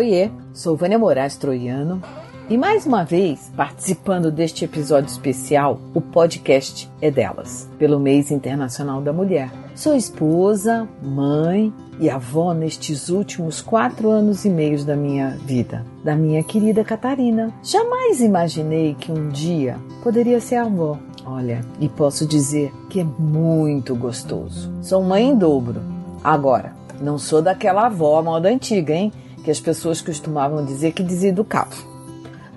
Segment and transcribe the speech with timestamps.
[0.00, 2.02] Oiê, sou Vânia Moraes Troiano
[2.48, 9.02] e mais uma vez participando deste episódio especial, o podcast é delas, pelo mês internacional
[9.02, 9.52] da mulher.
[9.74, 16.16] Sou esposa, mãe e avó nestes últimos quatro anos e meio da minha vida, da
[16.16, 17.52] minha querida Catarina.
[17.62, 20.98] Jamais imaginei que um dia poderia ser avó.
[21.26, 24.72] Olha, e posso dizer que é muito gostoso.
[24.80, 25.82] Sou mãe em dobro.
[26.24, 26.72] Agora,
[27.02, 29.12] não sou daquela avó moda antiga, hein?
[29.44, 31.74] Que as pessoas costumavam dizer que deseducava.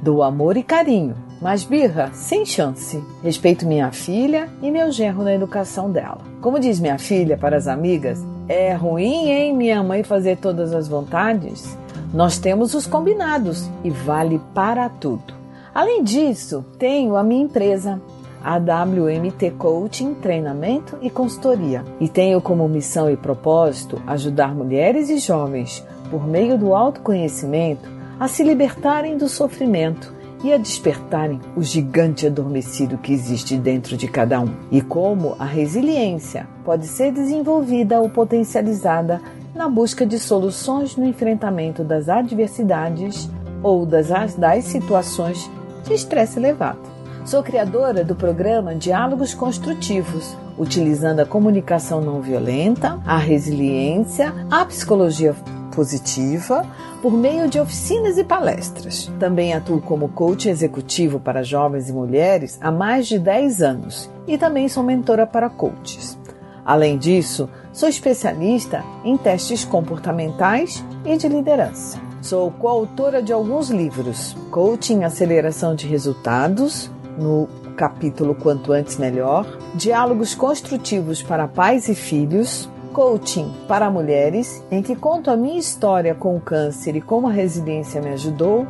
[0.02, 3.02] Dou amor e carinho, mas birra, sem chance.
[3.24, 6.22] Respeito minha filha e meu genro na educação dela.
[6.42, 10.88] Como diz minha filha para as amigas, é ruim, hein, minha mãe fazer todas as
[10.88, 11.78] vontades?
[12.14, 15.34] Nós temos os combinados e vale para tudo.
[15.74, 18.02] Além disso, tenho a minha empresa,
[18.44, 25.18] a WMT Coaching, Treinamento e Consultoria, e tenho como missão e propósito ajudar mulheres e
[25.18, 30.14] jovens, por meio do autoconhecimento, a se libertarem do sofrimento
[30.44, 35.46] e a despertarem o gigante adormecido que existe dentro de cada um, e como a
[35.46, 39.22] resiliência pode ser desenvolvida ou potencializada
[39.56, 43.30] na busca de soluções no enfrentamento das adversidades
[43.62, 45.50] ou das, das situações
[45.86, 46.93] de estresse elevado.
[47.26, 55.34] Sou criadora do programa Diálogos Construtivos, utilizando a comunicação não violenta, a resiliência, a psicologia
[55.74, 56.66] positiva
[57.02, 59.10] por meio de oficinas e palestras.
[59.20, 64.38] Também atuo como coach executivo para jovens e mulheres há mais de 10 anos e
[64.38, 66.20] também sou mentora para coaches.
[66.66, 72.02] Além disso, sou especialista em testes comportamentais e de liderança.
[72.22, 80.36] Sou coautora de alguns livros: Coaching Aceleração de Resultados, no capítulo Quanto Antes Melhor, Diálogos
[80.36, 86.36] Construtivos para Pais e Filhos, Coaching para Mulheres, em que conto a minha história com
[86.36, 88.68] o câncer e como a residência me ajudou,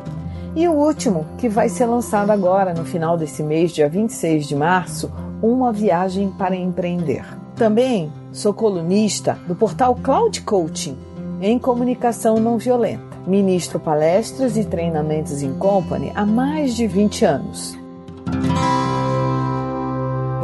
[0.56, 4.54] e o último, que vai ser lançado agora no final desse mês, dia 26 de
[4.54, 5.10] março,
[5.42, 7.24] Uma Viagem para Empreender.
[7.56, 10.96] Também sou colunista do portal Cloud Coaching
[11.40, 13.02] em comunicação não violenta.
[13.26, 17.83] Ministro palestras e treinamentos em company há mais de 20 anos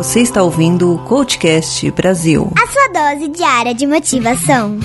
[0.02, 2.50] você está ouvindo o Coachcast Brasil.
[2.56, 4.78] A sua dose diária de motivação.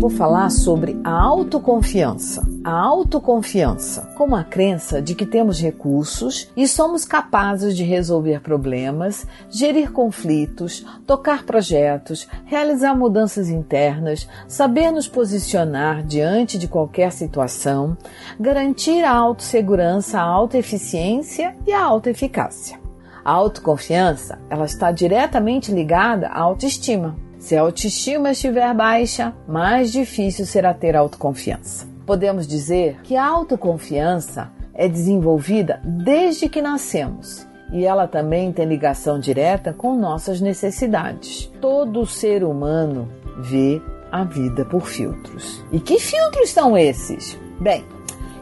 [0.00, 2.51] Vou falar sobre a autoconfiança.
[2.64, 9.26] A autoconfiança, como a crença de que temos recursos e somos capazes de resolver problemas,
[9.50, 17.96] gerir conflitos, tocar projetos, realizar mudanças internas, saber nos posicionar diante de qualquer situação,
[18.38, 22.78] garantir a autossegurança, a autoeficiência e a autoeficácia.
[23.24, 27.16] A autoconfiança, ela está diretamente ligada à autoestima.
[27.40, 31.91] Se a autoestima estiver baixa, mais difícil será ter autoconfiança.
[32.06, 39.18] Podemos dizer que a autoconfiança é desenvolvida desde que nascemos e ela também tem ligação
[39.18, 41.50] direta com nossas necessidades.
[41.60, 43.08] Todo ser humano
[43.38, 43.80] vê
[44.10, 45.64] a vida por filtros.
[45.72, 47.38] E que filtros são esses?
[47.58, 47.84] Bem,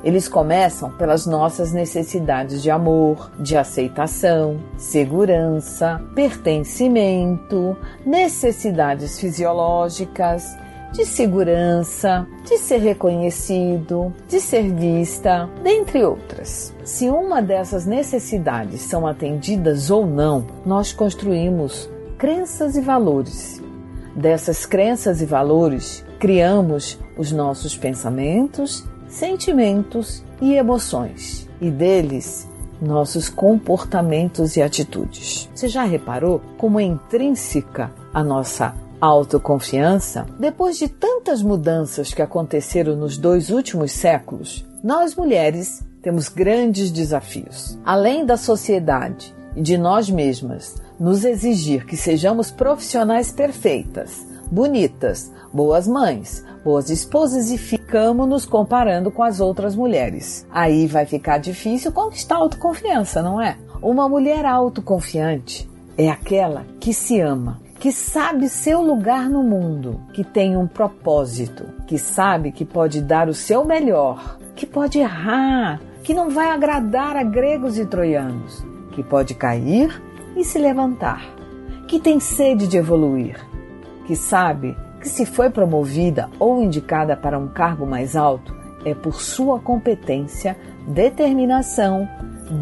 [0.03, 10.56] eles começam pelas nossas necessidades de amor, de aceitação, segurança, pertencimento, necessidades fisiológicas,
[10.93, 16.75] de segurança, de ser reconhecido, de ser vista, dentre outras.
[16.84, 23.62] Se uma dessas necessidades são atendidas ou não, nós construímos crenças e valores.
[24.15, 32.49] Dessas crenças e valores, criamos os nossos pensamentos sentimentos e emoções, e deles
[32.81, 35.51] nossos comportamentos e atitudes.
[35.55, 40.27] Você já reparou como é intrínseca a nossa autoconfiança?
[40.39, 47.78] Depois de tantas mudanças que aconteceram nos dois últimos séculos, nós mulheres temos grandes desafios.
[47.84, 55.86] Além da sociedade e de nós mesmas nos exigir que sejamos profissionais perfeitas, bonitas, boas
[55.86, 60.47] mães, boas esposas e ficamos nos comparando com as outras mulheres.
[60.51, 63.57] Aí vai ficar difícil conquistar autoconfiança, não é?
[63.83, 70.22] Uma mulher autoconfiante é aquela que se ama, que sabe seu lugar no mundo, que
[70.22, 76.12] tem um propósito, que sabe que pode dar o seu melhor, que pode errar, que
[76.12, 78.62] não vai agradar a gregos e troianos,
[78.92, 79.98] que pode cair
[80.36, 81.24] e se levantar,
[81.88, 83.41] que tem sede de evoluir,
[84.06, 88.54] que sabe que se foi promovida ou indicada para um cargo mais alto,
[88.84, 90.54] é por sua competência,
[90.86, 92.06] determinação,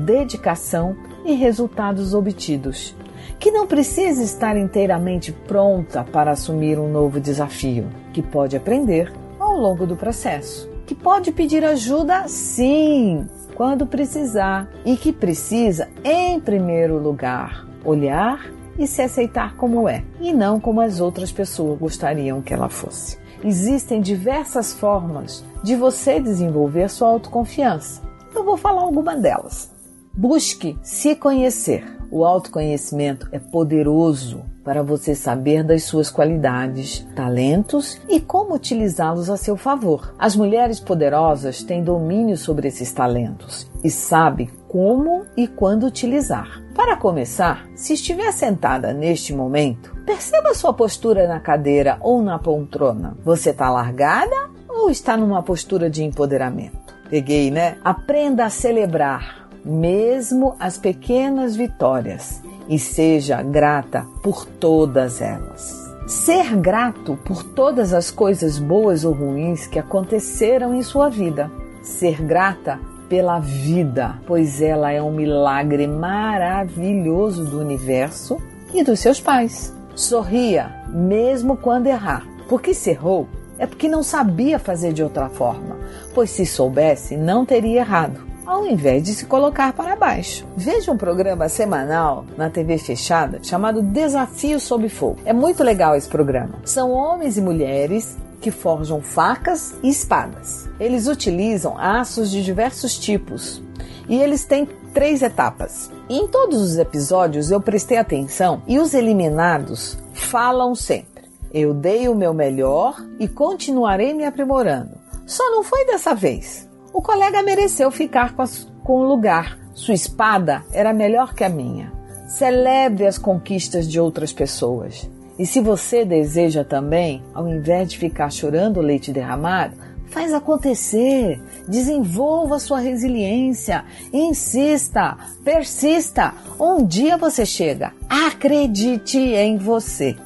[0.06, 2.94] dedicação e resultados obtidos.
[3.38, 9.56] Que não precisa estar inteiramente pronta para assumir um novo desafio, que pode aprender ao
[9.56, 10.69] longo do processo.
[10.86, 18.86] Que pode pedir ajuda, sim, quando precisar, e que precisa, em primeiro lugar, olhar e
[18.86, 23.19] se aceitar como é, e não como as outras pessoas gostariam que ela fosse.
[23.42, 28.02] Existem diversas formas de você desenvolver sua autoconfiança.
[28.34, 29.70] Eu vou falar alguma delas.
[30.18, 31.84] Busque se conhecer.
[32.10, 39.36] O autoconhecimento é poderoso para você saber das suas qualidades, talentos e como utilizá-los a
[39.36, 40.12] seu favor.
[40.18, 46.64] As mulheres poderosas têm domínio sobre esses talentos e sabem como e quando utilizar.
[46.74, 53.16] Para começar, se estiver sentada neste momento, perceba sua postura na cadeira ou na poltrona.
[53.22, 56.92] Você está largada ou está numa postura de empoderamento?
[57.08, 57.78] Peguei, né?
[57.84, 65.86] Aprenda a celebrar mesmo as pequenas vitórias, e seja grata por todas elas.
[66.06, 71.50] Ser grato por todas as coisas boas ou ruins que aconteceram em sua vida.
[71.82, 72.80] Ser grata
[73.10, 78.38] pela vida, pois ela é um milagre maravilhoso do universo
[78.72, 79.74] e dos seus pais.
[79.94, 83.28] Sorria, mesmo quando errar, porque se errou
[83.58, 85.76] é porque não sabia fazer de outra forma,
[86.14, 90.46] pois se soubesse, não teria errado ao invés de se colocar para baixo.
[90.56, 95.18] Veja um programa semanal na TV fechada chamado Desafio Sob Fogo.
[95.26, 96.54] É muito legal esse programa.
[96.64, 100.66] São homens e mulheres que forjam facas e espadas.
[100.80, 103.62] Eles utilizam aços de diversos tipos
[104.08, 105.90] e eles têm três etapas.
[106.08, 112.14] Em todos os episódios eu prestei atenção e os eliminados falam sempre: eu dei o
[112.14, 114.96] meu melhor e continuarei me aprimorando.
[115.26, 116.67] Só não foi dessa vez.
[116.93, 119.58] O colega mereceu ficar com, as, com o lugar.
[119.75, 121.93] Sua espada era melhor que a minha.
[122.26, 125.08] Celebre as conquistas de outras pessoas.
[125.38, 129.76] E se você deseja também, ao invés de ficar chorando leite derramado,
[130.11, 131.40] faz acontecer.
[131.69, 133.85] Desenvolva sua resiliência.
[134.12, 136.35] Insista, persista.
[136.58, 137.93] Um dia você chega.
[138.08, 140.17] Acredite em você.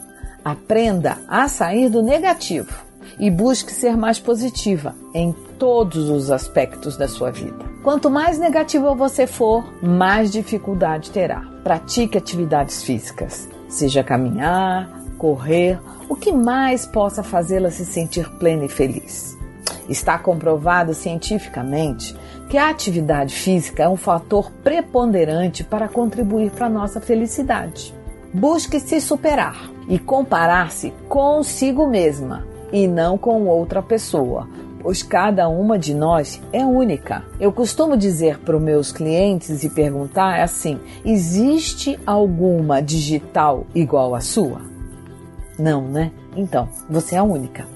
[0.45, 2.73] Aprenda a sair do negativo
[3.19, 5.33] e busque ser mais positiva em
[5.63, 7.65] todos os aspectos da sua vida.
[7.85, 11.41] Quanto mais negativa você for, mais dificuldade terá.
[11.63, 15.79] Pratique atividades físicas, seja caminhar, correr,
[16.09, 19.39] o que mais possa fazê-la se sentir plena e feliz.
[19.89, 22.17] Está comprovado cientificamente
[22.51, 27.95] que a atividade física é um fator preponderante para contribuir para a nossa felicidade.
[28.35, 34.49] Busque se superar e comparar-se consigo mesma e não com outra pessoa,
[34.83, 37.25] pois cada uma de nós é única.
[37.39, 44.21] Eu costumo dizer para os meus clientes e perguntar assim: existe alguma digital igual à
[44.21, 44.61] sua?
[45.59, 46.11] Não, né?
[46.37, 47.67] Então, você é única.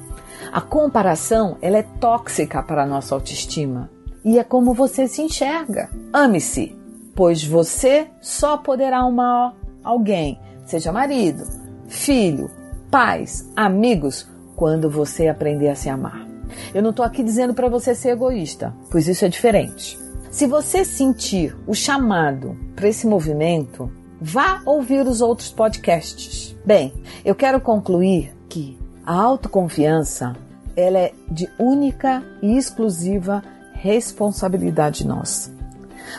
[0.53, 3.91] A comparação ela é tóxica para a nossa autoestima
[4.25, 5.89] e é como você se enxerga.
[6.13, 6.75] Ame-se,
[7.15, 9.55] pois você só poderá amar
[9.85, 11.45] alguém, seja marido,
[11.89, 12.51] filho,
[12.91, 16.26] pais, amigos, quando você aprender a se amar.
[16.75, 19.99] Eu não estou aqui dizendo para você ser egoísta, pois isso é diferente.
[20.31, 26.55] Se você sentir o chamado para esse movimento, vá ouvir os outros podcasts.
[26.65, 26.93] Bem,
[27.25, 30.37] eu quero concluir que a autoconfiança
[30.77, 35.55] ela é de única e exclusiva responsabilidade nossa.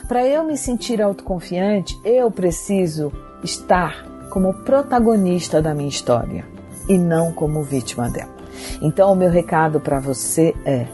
[0.07, 3.11] Para eu me sentir autoconfiante, eu preciso
[3.43, 6.45] estar como protagonista da minha história
[6.89, 8.36] e não como vítima dela.
[8.81, 10.87] Então, o meu recado para você é: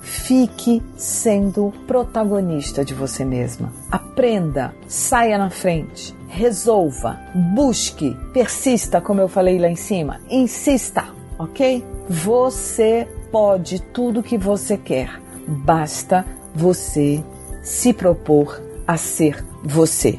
[0.00, 3.72] fique sendo protagonista de você mesma.
[3.90, 7.18] Aprenda, saia na frente, resolva,
[7.54, 11.04] busque, persista, como eu falei lá em cima, insista,
[11.38, 11.84] ok?
[12.08, 16.24] Você pode tudo que você quer, basta
[16.54, 17.22] você
[17.62, 20.18] se propor a ser você.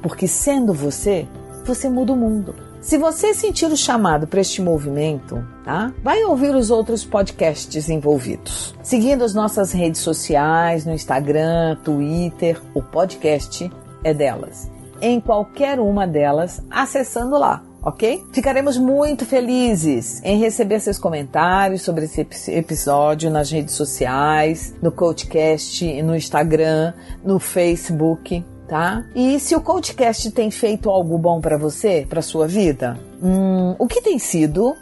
[0.00, 1.26] Porque sendo você,
[1.64, 2.54] você muda o mundo.
[2.86, 5.92] Se você sentir o chamado para este movimento, tá?
[6.04, 8.76] Vai ouvir os outros podcasts envolvidos.
[8.80, 13.68] Seguindo as nossas redes sociais, no Instagram, Twitter, o podcast
[14.04, 14.70] é delas.
[15.00, 18.24] Em qualquer uma delas, acessando lá, ok?
[18.32, 26.02] Ficaremos muito felizes em receber seus comentários sobre esse episódio nas redes sociais, no Coachcast,
[26.04, 26.92] no Instagram,
[27.24, 29.04] no Facebook tá?
[29.14, 33.86] E se o Coachcast tem feito algo bom para você, para sua vida, hum, o
[33.86, 34.76] que tem sido?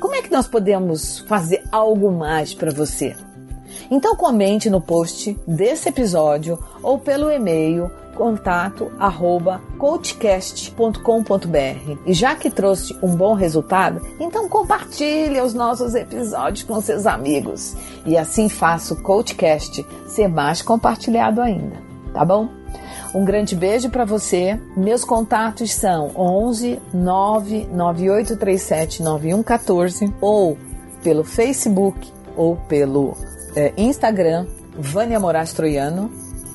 [0.00, 3.14] Como é que nós podemos fazer algo mais para você?
[3.90, 11.98] Então comente no post desse episódio ou pelo e-mail contato arroba coachcast.com.br.
[12.06, 17.74] E já que trouxe um bom resultado, então compartilhe os nossos episódios com seus amigos.
[18.04, 21.76] E assim faça o Coachcast ser mais compartilhado ainda,
[22.12, 22.61] tá bom?
[23.14, 24.58] Um grande beijo para você.
[24.76, 30.56] Meus contatos são 11 99837 9114 ou
[31.02, 33.16] pelo Facebook ou pelo
[33.54, 36.10] é, Instagram Vânia Moraes Troiano